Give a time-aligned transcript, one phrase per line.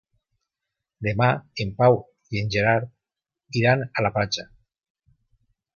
[1.07, 1.27] Demà
[1.65, 1.99] en Pau
[2.37, 4.49] i en Gerard iran a la platja.